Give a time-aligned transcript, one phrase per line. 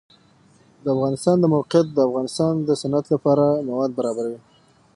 [0.83, 4.39] د افغانستان د موقعیت د افغانستان د صنعت لپاره مواد برابروي.